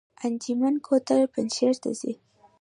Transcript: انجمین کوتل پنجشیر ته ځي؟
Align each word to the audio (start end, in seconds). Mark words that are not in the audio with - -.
انجمین 0.25 0.75
کوتل 0.87 1.19
پنجشیر 1.33 1.73
ته 1.81 1.89
ځي؟ 1.99 2.13